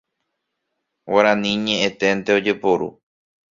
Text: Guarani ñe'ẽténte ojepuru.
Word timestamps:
Guarani 1.11 1.51
ñe'ẽténte 1.65 2.29
ojepuru. 2.37 2.87